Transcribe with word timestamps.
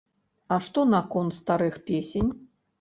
А 0.55 0.57
што 0.67 0.85
наконт 0.95 1.37
старых 1.43 1.81
песень? 1.91 2.37